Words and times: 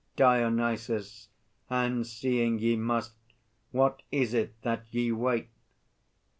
DIONYSUS. 0.15 1.29
And 1.69 2.07
seeing 2.07 2.57
ye 2.57 2.75
must, 2.75 3.13
what 3.69 4.01
is 4.11 4.33
it 4.33 4.59
that 4.63 4.85
ye 4.89 5.11
wait? 5.11 5.49